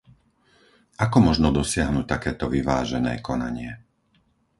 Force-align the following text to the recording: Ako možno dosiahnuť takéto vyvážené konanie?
Ako 1.05 1.17
možno 1.27 1.47
dosiahnuť 1.59 2.05
takéto 2.13 2.45
vyvážené 2.55 3.13
konanie? 3.27 3.71